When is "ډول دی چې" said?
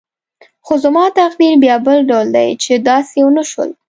2.09-2.73